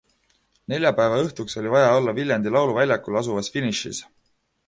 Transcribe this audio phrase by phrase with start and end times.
[0.71, 4.01] Neljapäeva õhtuks oli vaja olla Viljandi lauluväljakul asuvas finišis.